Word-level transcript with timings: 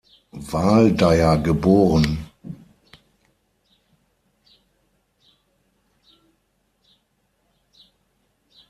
Waldeyer 0.49 1.37
geboren. 1.37 2.07